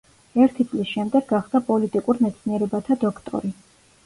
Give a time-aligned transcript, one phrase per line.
[0.43, 3.55] ერთი წლის შემდეგ გახდა პოლიტიკურ მეცნიერებათა დოქტორი.